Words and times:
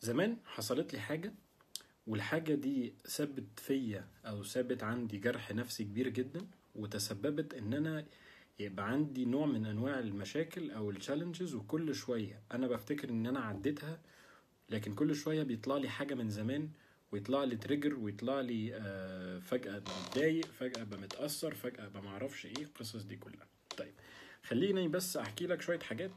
زمان 0.00 0.36
حصلت 0.44 0.92
لي 0.94 1.00
حاجة 1.00 1.32
والحاجة 2.06 2.54
دي 2.54 2.92
سبت 3.04 3.60
فيا 3.60 4.08
أو 4.26 4.42
سابت 4.42 4.82
عندي 4.82 5.18
جرح 5.18 5.52
نفسي 5.52 5.84
كبير 5.84 6.08
جدا 6.08 6.46
وتسببت 6.74 7.54
إن 7.54 7.74
أنا 7.74 8.04
يبقى 8.58 8.88
عندي 8.88 9.24
نوع 9.24 9.46
من 9.46 9.66
أنواع 9.66 9.98
المشاكل 9.98 10.70
أو 10.70 10.90
ال 10.90 10.96
challenges 10.96 11.54
وكل 11.54 11.94
شوية 11.94 12.42
أنا 12.52 12.66
بفتكر 12.66 13.10
إن 13.10 13.26
أنا 13.26 13.40
عديتها 13.40 14.00
لكن 14.70 14.94
كل 14.94 15.14
شوية 15.16 15.42
بيطلع 15.42 15.76
لي 15.76 15.88
حاجة 15.88 16.14
من 16.14 16.30
زمان 16.30 16.68
ويطلع 17.12 17.44
لي 17.44 17.56
trigger 17.56 17.94
ويطلع 17.94 18.40
لي 18.40 18.74
آه، 18.74 19.38
فجأة 19.38 19.78
متضايق 20.08 20.46
فجأة 20.46 20.82
أبقى 20.82 21.00
متأثر 21.00 21.54
فجأة 21.54 21.86
أبقى 21.86 22.02
معرفش 22.02 22.46
إيه 22.46 22.62
القصص 22.64 23.02
دي 23.02 23.16
كلها. 23.16 23.46
طيب 23.76 23.92
خليني 24.42 24.88
بس 24.88 25.16
أحكي 25.16 25.46
لك 25.46 25.62
شوية 25.62 25.78
حاجات 25.78 26.10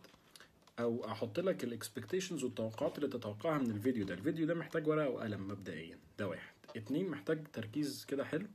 أو 0.80 1.06
أحط 1.06 1.40
لك 1.40 1.64
الاكسبكتيشنز 1.64 2.44
والتوقعات 2.44 2.98
اللي 2.98 3.10
تتوقعها 3.10 3.58
من 3.58 3.72
الفيديو 3.72 4.06
ده. 4.06 4.14
الفيديو 4.14 4.46
ده 4.48 4.54
محتاج 4.54 4.88
ورقة 4.88 5.10
وقلم 5.10 5.48
مبدئيا. 5.48 6.00
ده 6.20 6.28
واحد. 6.28 6.54
اتنين 6.76 7.10
محتاج 7.10 7.48
تركيز 7.54 8.06
كده 8.06 8.26
حلو. 8.26 8.48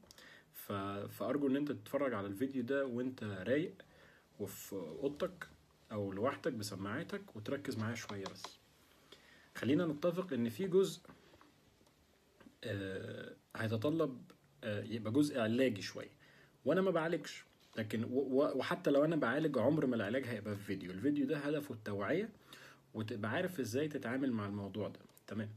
ف... 0.55 0.73
فأرجو 0.73 1.47
إن 1.47 1.57
أنت 1.57 1.73
تتفرج 1.73 2.15
على 2.15 2.27
الفيديو 2.27 2.63
ده 2.63 2.87
وأنت 2.87 3.25
رايق 3.25 3.75
وفي 4.41 4.73
أوضتك 4.73 5.49
أو 5.93 6.13
لوحدك 6.13 6.53
بسماعاتك 6.53 7.37
وتركز 7.37 7.77
معايا 7.77 7.95
شوية 7.95 8.25
بس. 8.25 8.43
خلينا 9.55 9.87
نتفق 9.87 10.33
إن 10.33 10.49
في 10.49 10.67
جزء 10.67 11.01
آه 12.65 13.35
هيتطلب 13.57 14.23
آه 14.65 14.83
يبقى 14.83 15.13
جزء 15.13 15.41
علاجي 15.41 15.83
شوية. 15.83 16.11
وأنا 16.65 16.81
ما 16.81 16.91
بعالجش. 16.91 17.45
لكن 17.77 18.07
وحتى 18.11 18.91
لو 18.91 19.05
أنا 19.05 19.17
بعالج 19.17 19.59
عمر 19.59 19.87
ما 19.87 19.97
العلاج 19.97 20.27
هيبقى 20.27 20.57
في 20.57 20.63
فيديو. 20.63 20.91
الفيديو 20.91 21.27
ده 21.27 21.39
هدفه 21.39 21.75
التوعية 21.75 22.29
وتبقى 22.95 23.31
عارف 23.31 23.61
إزاي 23.61 23.89
تتعامل 23.89 24.33
مع 24.33 24.47
الموضوع 24.47 24.89
ده. 24.89 25.01
تمام. 25.27 25.49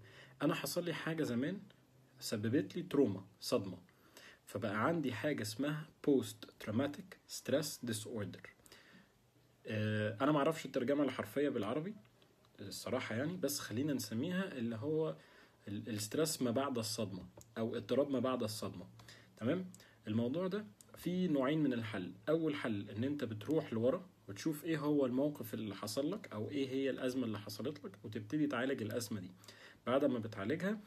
أنا 0.42 0.56
حصل 0.56 0.86
لي 0.86 0.94
حاجة 0.94 1.24
زمان 1.24 1.60
سببت 2.20 2.76
لي 2.76 2.84
trauma 2.84 3.24
صدمة. 3.42 3.78
فبقى 4.46 4.86
عندي 4.88 5.14
حاجة 5.14 5.42
اسمها 5.42 5.86
post 6.08 6.66
traumatic 6.68 7.34
stress 7.40 7.90
disorder. 7.92 8.48
آه، 9.68 10.18
أنا 10.22 10.32
معرفش 10.32 10.66
الترجمة 10.66 11.04
الحرفية 11.04 11.50
بالعربي 11.50 11.96
الصراحة 12.60 13.16
يعني 13.16 13.38
بس 13.38 13.60
خلينا 13.60 13.94
نسميها 13.94 14.52
اللي 14.52 14.76
هو 14.76 15.16
ال- 15.68 15.90
ال 15.90 15.97
stress 15.97 16.42
ما 16.42 16.52
بعد 16.52 16.78
الصدمة 16.78 17.26
أو 17.58 17.76
اضطراب 17.76 18.10
ما 18.10 18.20
بعد 18.20 18.44
الصدمة. 18.44 18.86
تمام؟ 19.38 19.66
الموضوع 20.08 20.48
ده 20.48 20.66
في 20.98 21.28
نوعين 21.28 21.64
من 21.64 21.74
الحل. 21.74 22.12
أول 22.30 22.56
حل 22.56 22.90
إن 22.90 23.04
أنت 23.04 23.24
بتروح 23.24 23.74
لورا 23.74 24.06
وتشوف 24.30 24.66
إيه 24.66 24.78
هو 24.78 25.06
الموقف 25.06 25.54
اللي 25.54 25.76
حصل 25.76 26.12
لك 26.12 26.34
أو 26.34 26.50
إيه 26.50 26.70
هي 26.70 26.90
الأزمة 26.90 27.26
اللي 27.26 27.40
حصلت 27.40 27.86
لك 27.86 27.92
وتبتدي 28.04 28.48
تعالج 28.48 28.82
الأزمة 28.82 29.20
دي. 29.20 29.32
بعد 29.88 30.06
ما 30.06 30.20
بتعالجها 30.20 30.80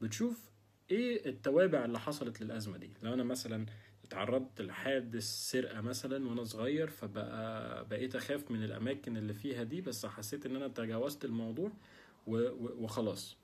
بتشوف 0.00 0.50
إيه 0.90 1.28
التوابع 1.28 1.84
اللي 1.84 1.98
حصلت 1.98 2.40
للأزمة 2.42 2.76
دي. 2.78 2.90
لو 3.02 3.14
أنا 3.14 3.24
مثلا 3.24 3.66
اتعرضت 4.04 4.60
لحادث 4.60 5.22
سرقة 5.24 5.80
مثلا 5.80 6.28
وأنا 6.28 6.44
صغير 6.44 6.88
فبقى 6.90 7.84
بقيت 7.88 8.16
أخاف 8.16 8.50
من 8.50 8.64
الأماكن 8.64 9.16
اللي 9.16 9.34
فيها 9.34 9.62
دي 9.62 9.80
بس 9.80 10.06
حسيت 10.06 10.46
إن 10.46 10.56
أنا 10.56 10.68
تجاوزت 10.68 11.24
الموضوع 11.24 11.72
وخلاص. 12.26 13.36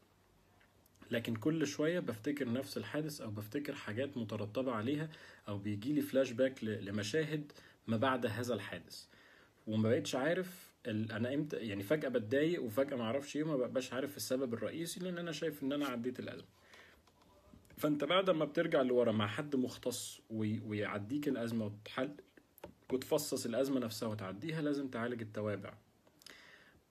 لكن 1.10 1.36
كل 1.36 1.66
شوية 1.66 2.00
بفتكر 2.00 2.52
نفس 2.52 2.76
الحادث 2.76 3.20
أو 3.20 3.30
بفتكر 3.30 3.74
حاجات 3.74 4.16
مترتبة 4.16 4.72
عليها 4.72 5.08
أو 5.48 5.58
بيجيلي 5.58 6.00
فلاش 6.00 6.30
باك 6.30 6.64
لمشاهد 6.64 7.52
ما 7.86 7.96
بعد 7.96 8.26
هذا 8.26 8.54
الحادث. 8.54 9.04
وما 9.66 9.90
بقتش 9.90 10.14
عارف. 10.14 10.70
أنا 10.86 11.34
إمتى 11.34 11.56
يعني 11.56 11.82
فجأة 11.82 12.08
بتضايق 12.08 12.62
وفجأة 12.62 12.96
ما 12.96 13.02
أعرفش 13.02 13.36
إيه 13.36 13.44
وما 13.44 13.56
بقاش 13.56 13.92
عارف 13.92 14.16
السبب 14.16 14.54
الرئيسي 14.54 15.00
لأن 15.00 15.18
أنا 15.18 15.32
شايف 15.32 15.62
إن 15.62 15.72
أنا 15.72 15.86
عديت 15.86 16.20
الأزمة. 16.20 16.48
فأنت 17.76 18.04
بعد 18.04 18.30
ما 18.30 18.44
بترجع 18.44 18.82
لورا 18.82 19.12
مع 19.12 19.26
حد 19.26 19.56
مختص 19.56 20.20
وي... 20.30 20.60
ويعديك 20.66 21.28
الأزمة 21.28 21.66
وتحل 21.66 22.10
وتفصص 22.92 23.46
الأزمة 23.46 23.80
نفسها 23.80 24.08
وتعديها 24.08 24.62
لازم 24.62 24.88
تعالج 24.88 25.22
التوابع. 25.22 25.74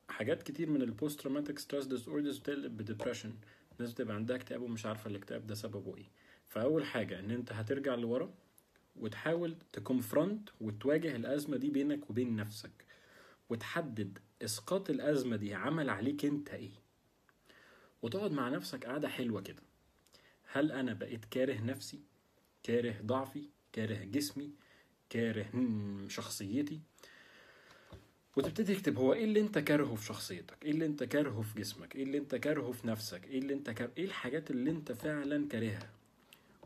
حاجات 0.10 0.44
كتير 0.44 0.70
من 0.70 0.82
ال 0.82 1.20
post 1.20 1.60
traumatic 1.60 1.86
stress 1.86 2.08
disorders 2.08 2.38
بتقلب 2.38 2.78
ب 2.78 2.83
depression 2.83 3.34
الناس 3.80 3.94
بتبقى 3.94 4.16
عندها 4.16 4.36
اكتئاب 4.36 4.62
ومش 4.62 4.86
عارفة 4.86 5.10
الاكتئاب 5.10 5.48
ده 5.48 5.56
سببه 5.56 5.98
إيه. 5.98 6.10
فأول 6.48 6.86
حاجة 6.86 7.20
إن 7.20 7.32
أنت 7.32 7.52
هترجع 7.52 7.96
لورا 7.96 8.34
وتحاول 8.96 9.56
ت 9.74 9.82
confront 9.82 10.50
وتواجه 10.62 11.16
الأزمة 11.16 11.58
دي 11.58 11.70
بينك 11.70 12.10
وبين 12.10 12.36
نفسك. 12.36 12.86
وتحدد 13.50 14.20
إسقاط 14.42 14.90
الأزمة 14.90 15.36
دي 15.36 15.54
عمل 15.54 15.90
عليك 15.90 16.26
أنت 16.26 16.50
إيه. 16.50 16.72
وتقعد 18.02 18.32
مع 18.32 18.50
نفسك 18.50 18.86
قعدة 18.86 19.08
حلوة 19.08 19.42
كده. 19.42 19.62
هل 20.52 20.72
أنا 20.72 20.94
بقيت 20.94 21.26
كاره 21.26 21.62
نفسي 21.62 22.00
كاره 22.64 22.96
ضعفي 23.02 23.50
كاره 23.74 24.04
جسمي 24.04 24.52
كاره 25.10 25.46
شخصيتي؟ 26.08 26.82
وتبتدي 28.40 28.76
تكتب 28.76 28.98
هو 28.98 29.14
إيه 29.14 29.24
اللي 29.24 29.40
أنت 29.40 29.58
كارهه 29.60 29.96
في 29.96 30.06
شخصيتك؟ 30.06 30.58
إيه 30.66 30.72
اللي 30.72 30.86
أنت 30.86 31.04
كارهه 31.04 31.42
في 31.42 31.60
جسمك؟ 31.60 31.96
إيه 31.96 32.04
اللي 32.04 32.18
أنت 32.18 32.36
كارهه 32.36 32.72
في 32.72 32.88
نفسك؟ 32.88 33.26
إيه 33.26 33.40
اللي 33.40 33.54
أنت 33.54 33.70
كار... 33.70 33.90
إيه 33.98 34.06
الحاجات 34.06 34.52
اللي 34.52 34.72
أنت 34.72 34.92
فعلا 34.92 35.48
كارهها؟ 35.48 35.90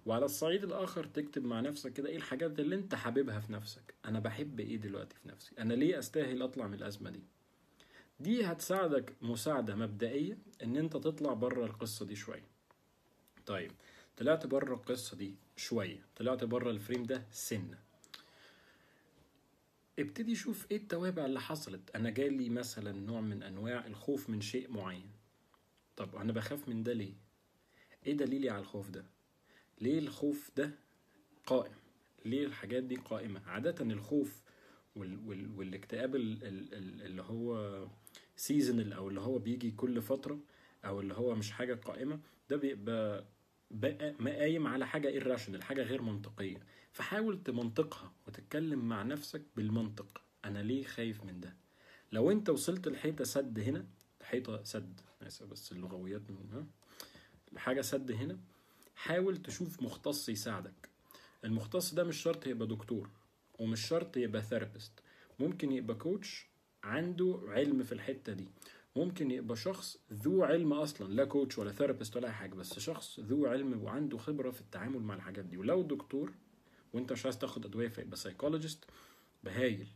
وعلى 0.06 0.26
الصعيد 0.26 0.64
الآخر 0.64 1.04
تكتب 1.06 1.46
مع 1.46 1.60
نفسك 1.60 1.94
كده 1.94 2.10
إيه 2.10 2.18
الحاجات 2.18 2.60
اللي 2.60 2.76
أنت 2.76 2.96
حاببها 2.96 3.40
في 3.40 3.54
نفسك؟ 3.54 3.94
أنا 4.06 4.20
بحب 4.20 4.60
إيه 4.60 4.78
دلوقتي 4.78 5.16
في 5.24 5.28
نفسي؟ 5.30 5.52
أنا 5.60 5.74
ليه 5.74 6.00
أستاهل 6.00 6.42
أطلع 6.42 6.68
من 6.68 6.74
الأزمة 6.74 7.10
دي؟ 7.10 7.22
دي 8.20 8.46
هتساعدك 8.46 9.14
مساعدة 9.22 9.76
مبدئية 9.76 10.38
إن 10.64 10.78
أنت 10.78 10.94
تطلع 10.94 11.34
بره 11.34 11.66
القصة 11.66 12.06
دي 12.06 12.16
شوية. 12.16 12.44
طيب 13.46 13.72
طلعت 14.18 14.48
بره 14.48 14.74
القصة 14.74 15.18
دي 15.18 15.36
شوية. 15.56 16.00
طلعت 16.16 16.44
بره 16.44 16.72
الفريم 16.72 17.04
ده 17.04 17.24
سنة. 17.32 17.78
ابتدي 20.00 20.36
شوف 20.36 20.72
إيه 20.72 20.78
التوابع 20.78 21.26
اللي 21.26 21.40
حصلت. 21.42 21.96
أنا 21.96 22.10
جالي 22.10 22.50
مثلا 22.50 22.92
نوع 22.92 23.22
من 23.22 23.44
أنواع 23.44 23.88
الخوف 23.88 24.30
من 24.30 24.42
شيء 24.42 24.72
معين. 24.72 25.10
طب 25.96 26.16
أنا 26.16 26.34
بخاف 26.34 26.70
من 26.70 26.84
ده 26.84 26.94
ليه؟ 26.94 27.14
إيه 28.06 28.14
دليلي 28.14 28.50
على 28.50 28.60
الخوف 28.62 28.90
ده؟ 28.90 29.06
ليه 29.82 30.00
الخوف 30.00 30.52
ده 30.58 30.72
قائم؟ 31.46 31.74
ليه 32.26 32.46
الحاجات 32.46 32.84
دي 32.84 32.96
قائمة؟ 32.96 33.42
عادة 33.46 33.86
الخوف 33.86 34.42
وال 34.96 35.28
وال 35.28 35.52
والاكتئاب 35.58 36.16
ال- 36.16 36.44
ال- 36.44 36.74
ال- 36.74 37.02
اللي 37.02 37.22
هو 37.22 37.88
سيزونال 38.36 38.94
أو 38.94 39.10
اللي 39.10 39.22
هو 39.22 39.40
بيجي 39.40 39.72
كل 39.72 40.02
فترة 40.02 40.40
أو 40.86 41.00
اللي 41.00 41.14
هو 41.14 41.36
مش 41.36 41.52
حاجة 41.52 41.74
قائمة 41.74 42.20
ده 42.50 42.58
بيبقى 42.58 43.26
بقى 43.74 44.16
مقايم 44.20 44.68
على 44.68 44.88
حاجة 44.88 45.20
irrational 45.20 45.62
حاجة 45.62 45.82
غير 45.84 46.02
منطقية. 46.02 46.58
فحاول 46.92 47.44
تمنطقها 47.44 48.12
وتتكلم 48.28 48.80
مع 48.90 49.04
نفسك 49.04 49.42
بالمنطق. 49.56 50.22
أنا 50.46 50.60
ليه 50.60 50.84
خايف 50.84 51.24
من 51.24 51.40
ده؟ 51.40 51.56
لو 52.12 52.32
أنت 52.32 52.50
وصلت 52.50 52.88
لحيطة 52.88 53.24
سد 53.24 53.60
هنا 53.60 53.86
حيطة 54.24 54.64
سد 54.64 55.02
آسف 55.22 55.46
بس 55.46 55.72
اللغويات 55.72 56.22
من 56.32 56.50
ها 56.52 56.66
حاجة 57.60 57.82
سد 57.82 58.12
هنا 58.12 58.38
حاول 58.96 59.38
تشوف 59.42 59.82
مختص 59.84 60.30
يساعدك. 60.30 60.90
المختص 61.46 61.94
ده 61.94 62.04
مش 62.04 62.18
شرط 62.22 62.48
يبقى 62.48 62.68
دكتور 62.68 63.10
ومش 63.60 63.88
شرط 63.88 64.18
يبقى 64.18 64.42
therapist 64.42 64.92
ممكن 65.40 65.72
يبقى 65.72 65.96
coach 65.98 66.48
عنده 66.84 67.40
علم 67.48 67.84
في 67.84 67.92
الحتة 67.92 68.34
دي. 68.34 68.48
ممكن 68.96 69.32
يبقى 69.32 69.56
شخص 69.58 69.98
ذو 70.14 70.44
علم 70.44 70.74
أصلا 70.74 71.14
لا 71.14 71.26
coach 71.26 71.58
ولا 71.58 71.72
therapist 71.72 72.18
ولا 72.18 72.28
أي 72.28 72.34
حاجة 72.34 72.54
بس 72.54 72.80
شخص 72.80 73.20
ذو 73.20 73.46
علم 73.46 73.84
وعنده 73.84 74.18
خبرة 74.18 74.52
في 74.52 74.62
التعامل 74.62 75.00
مع 75.00 75.16
الحاجات 75.16 75.46
دي. 75.46 75.58
ولو 75.58 75.82
دكتور 75.82 76.32
وأنت 76.94 77.12
مش 77.12 77.26
عايز 77.26 77.38
تاخد 77.38 77.66
أدوية 77.66 77.88
فيبقى 77.88 78.18
psychologist 78.18 78.84
behavioral. 79.44 79.88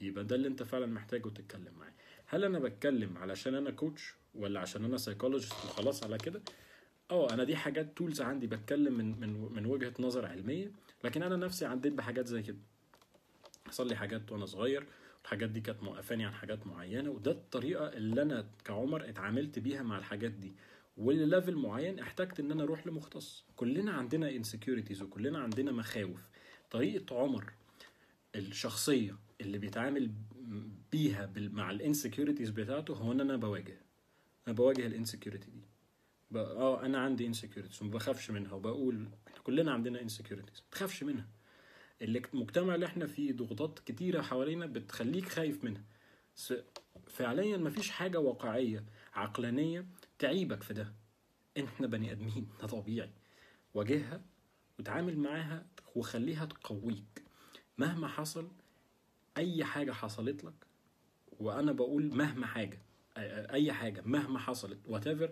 يبقى 0.00 0.24
ده 0.24 0.36
اللي 0.36 0.48
أنت 0.48 0.62
فعلا 0.62 0.86
محتاجه 0.86 1.28
تتكلم 1.28 1.72
معاه. 1.80 1.92
هل 2.26 2.44
أنا 2.44 2.58
بتكلم 2.58 3.18
علشان 3.18 3.54
أنا 3.54 3.70
coach 3.70 4.14
ولا 4.34 4.60
عشان 4.60 4.84
أنا 4.84 4.96
psychologist 4.96 5.52
وخلاص 5.52 6.04
على 6.04 6.18
كده؟ 6.18 6.42
آه 7.10 7.30
أنا 7.34 7.44
دي 7.44 7.56
حاجات 7.56 7.96
tools 7.96 8.20
عندي 8.20 8.46
بتكلم 8.46 8.94
من 8.98 9.20
من 9.20 9.52
من 9.54 9.66
وجهة 9.66 9.92
نظر 10.00 10.26
علمية 10.26 10.70
لكن 11.04 11.22
أنا 11.22 11.36
نفسي 11.36 11.66
عديت 11.66 11.92
بحاجات 11.92 12.26
زي 12.26 12.42
كده. 12.42 12.58
حصل 13.66 13.88
لي 13.88 13.96
حاجات 13.96 14.32
وأنا 14.32 14.46
صغير 14.46 14.86
الحاجات 15.26 15.50
دي 15.50 15.60
كانت 15.60 15.82
موقفاني 15.82 16.24
عن 16.24 16.34
حاجات 16.34 16.66
معينة 16.66 17.10
وده 17.10 17.30
الطريقة 17.30 17.88
اللي 17.88 18.22
أنا 18.22 18.46
كعمر 18.64 19.08
اتعاملت 19.08 19.58
بيها 19.58 19.82
مع 19.82 19.98
الحاجات 19.98 20.30
دي. 20.30 20.54
ول 20.96 21.13
level 21.13 21.54
معين 21.56 21.98
احتجت 21.98 22.40
إن 22.40 22.50
أنا 22.52 22.62
أروح 22.62 22.86
لمختص. 22.86 23.44
كلنا 23.56 23.92
عندنا 23.92 24.30
insecurities 24.30 25.02
وكلنا 25.02 25.38
عندنا 25.38 25.72
مخاوف. 25.72 26.28
طريقة 26.70 27.18
عمر 27.18 27.52
الشخصية 28.34 29.16
اللي 29.40 29.58
بيتعامل 29.58 30.10
بيها 30.92 31.32
مع 31.36 31.70
ال 31.70 31.76
insecurities 31.76 32.50
بتاعته 32.50 32.94
هو 32.94 33.12
إن 33.12 33.20
أنا 33.20 33.36
بواجه. 33.36 33.80
أنا 34.46 34.54
بواجه 34.54 34.86
ال 34.86 34.92
insecurity 34.92 35.50
دي. 35.50 35.62
آه 36.38 36.86
أنا 36.86 36.98
عندي 36.98 37.26
insecurities 37.26 37.82
وما 37.82 37.90
بخافش 37.90 38.30
منها 38.30 38.52
وبقول 38.52 39.08
إحنا 39.28 39.40
كلنا 39.42 39.72
عندنا 39.72 40.02
insecurities 40.02 40.58
ما 40.60 40.66
تخافش 40.70 41.02
منها. 41.02 41.26
المجتمع 42.02 42.74
اللي 42.74 42.86
إحنا 42.86 43.06
فيه 43.06 43.32
ضغوطات 43.32 43.78
كتيرة 43.78 44.22
حوالينا 44.22 44.66
بتخليك 44.66 45.28
خايف 45.28 45.64
منها. 45.64 45.84
فعليا 47.08 47.56
مفيش 47.56 47.90
حاجة 47.90 48.18
واقعية 48.20 48.84
عقلانية 49.14 49.86
تعيبك 50.18 50.62
في 50.62 50.74
ده. 50.74 50.92
إحنا 51.64 51.86
بني 51.86 52.12
آدمين 52.12 52.48
ده 52.60 52.66
طبيعي. 52.66 53.10
واجهها 53.74 54.20
وتعامل 54.78 55.18
معاها 55.18 55.66
وخليها 55.94 56.44
تقويك. 56.44 57.22
مهما 57.78 58.08
حصل 58.08 58.48
أي 59.36 59.64
حاجة 59.64 59.92
حصلت 59.92 60.44
لك 60.44 60.66
وأنا 61.40 61.72
بقول 61.72 62.14
مهما 62.14 62.46
حاجة 62.46 62.78
أي 63.52 63.72
حاجة 63.72 64.02
مهما 64.06 64.38
حصلت 64.38 64.78
whatever 64.88 65.28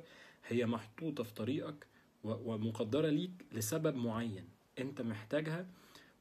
هي 0.46 0.66
محطوطة 0.66 1.24
في 1.24 1.34
طريقك 1.34 1.86
ومقدرة 2.24 3.08
ليك 3.08 3.30
لسبب 3.52 3.94
معين. 3.96 4.48
أنت 4.78 5.02
محتاجها 5.02 5.66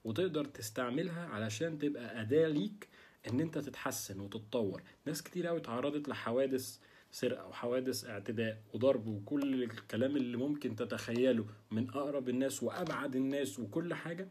وتقدر 0.04 0.46
تستعملها 0.46 1.26
علشان 1.26 1.80
تبقى 1.80 2.22
أداة 2.22 2.48
ليك 2.48 2.88
إن 3.30 3.40
أنت 3.40 3.58
تتحسن 3.58 4.20
وتتطور. 4.20 4.84
ناس 5.06 5.24
كتير 5.24 5.48
قوي 5.48 5.58
اتعرضت 5.60 6.10
لحوادث 6.10 6.78
سرقة 7.12 7.48
وحوادث 7.48 8.06
اعتداء 8.06 8.62
وضرب 8.74 9.08
وكل 9.08 9.64
الكلام 9.64 10.16
اللي 10.16 10.38
ممكن 10.38 10.76
تتخيله 10.76 11.46
من 11.72 11.90
أقرب 11.90 12.30
الناس 12.30 12.64
وأبعد 12.64 13.16
الناس 13.16 13.60
وكل 13.60 13.94
حاجة 13.94 14.28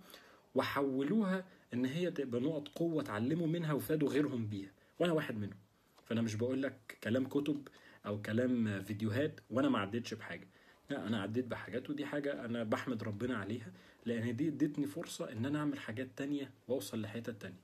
وحولوها 0.54 1.44
إن 1.74 1.84
هي 1.84 2.10
تبقى 2.10 2.40
نقط 2.40 2.68
قوة 2.68 3.02
اتعلموا 3.02 3.46
منها 3.46 3.72
وفادوا 3.72 4.08
غيرهم 4.08 4.46
بيها. 4.46 4.70
وأنا 4.98 5.12
واحد 5.12 5.36
منهم. 5.38 5.58
فأنا 6.04 6.22
مش 6.22 6.34
بقول 6.34 6.62
لك 6.62 6.98
كلام 7.04 7.24
كتب 7.28 7.68
أو 8.06 8.22
كلام 8.22 8.82
فيديوهات 8.82 9.40
وأنا 9.50 9.68
ما 9.68 9.78
عديتش 9.78 10.14
بحاجة. 10.14 10.48
أنا 11.06 11.22
عديت 11.22 11.46
بحاجات 11.46 11.90
ودي 11.90 12.06
حاجة 12.06 12.44
أنا 12.44 12.64
بحمد 12.64 13.02
ربنا 13.02 13.36
عليها 13.36 13.72
لأن 14.06 14.36
دي 14.36 14.48
ادتني 14.48 14.86
فرصة 14.86 15.32
إن 15.32 15.46
أنا 15.46 15.58
أعمل 15.58 15.78
حاجات 15.78 16.08
تانية 16.16 16.50
وأوصل 16.68 17.00
لحتت 17.00 17.42
تانية. 17.42 17.62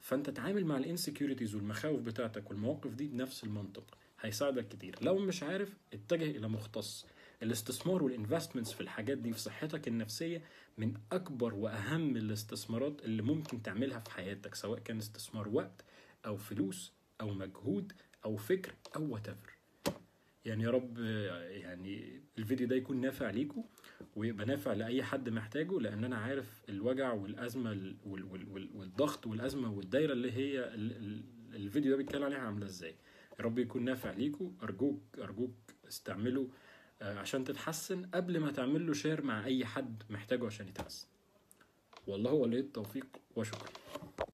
فأنت 0.00 0.30
تعامل 0.30 0.64
مع 0.64 0.76
الانسكيورتيز 0.76 1.54
والمخاوف 1.54 2.00
بتاعتك 2.00 2.50
والمواقف 2.50 2.94
دي 2.94 3.06
بنفس 3.08 3.44
المنطق 3.44 3.98
هيساعدك 4.20 4.68
كتير. 4.68 4.96
لو 5.02 5.18
مش 5.18 5.42
عارف 5.42 5.76
اتجه 5.92 6.30
إلى 6.30 6.48
مختص. 6.48 7.06
الاستثمار 7.42 8.02
والانفستمنتس 8.02 8.72
في 8.72 8.80
الحاجات 8.80 9.18
دي 9.18 9.32
في 9.32 9.40
صحتك 9.40 9.88
النفسية 9.88 10.42
من 10.78 10.94
أكبر 11.12 11.54
وأهم 11.54 12.16
الاستثمارات 12.16 13.04
اللي 13.04 13.22
ممكن 13.22 13.62
تعملها 13.62 13.98
في 13.98 14.10
حياتك 14.10 14.54
سواء 14.54 14.78
كان 14.78 14.98
استثمار 14.98 15.48
وقت 15.48 15.84
أو 16.26 16.36
فلوس 16.36 16.92
أو 17.20 17.30
مجهود 17.34 17.92
أو 18.24 18.36
فكر 18.36 18.74
أو 18.96 19.18
whatever. 19.18 19.49
يعني 20.44 20.64
يا 20.64 20.70
رب 20.70 20.98
يعني 21.48 22.20
الفيديو 22.38 22.66
ده 22.68 22.76
يكون 22.76 23.00
نافع 23.00 23.30
ليكم 23.30 23.64
ويبقى 24.16 24.46
نافع 24.46 24.72
لأي 24.72 25.02
حد 25.02 25.28
محتاجه 25.28 25.80
لأن 25.80 26.04
أنا 26.04 26.16
عارف 26.16 26.62
الوجع 26.68 27.12
والأزمة 27.12 27.72
ال- 27.72 27.96
وال- 28.04 28.24
وال- 28.24 28.48
وال- 28.48 28.70
والضغط 28.74 29.26
والأزمة 29.26 29.72
والدايرة 29.72 30.12
اللي 30.12 30.32
هي 30.32 30.58
ال- 30.74 30.96
ال- 30.96 31.22
الفيديو 31.56 31.90
ده 31.90 31.96
بيتكلم 31.96 32.22
عليها 32.24 32.38
عاملة 32.38 32.66
إزاي. 32.66 32.94
يا 33.38 33.44
رب 33.44 33.58
يكون 33.58 33.84
نافع 33.84 34.10
ليكم 34.10 34.56
أرجوك 34.62 35.00
أرجوك 35.18 35.54
استعمله 35.88 36.48
آه، 37.02 37.18
عشان 37.18 37.44
تتحسن 37.44 38.04
قبل 38.14 38.40
ما 38.40 38.50
تعمل 38.50 38.86
له 38.86 38.92
شير 38.92 39.22
مع 39.22 39.44
أي 39.44 39.64
حد 39.64 40.02
محتاجه 40.10 40.46
عشان 40.46 40.68
يتحسن. 40.68 41.06
والله 42.06 42.32
ولي 42.32 42.58
التوفيق 42.60 43.06
وشكرا. 43.36 43.68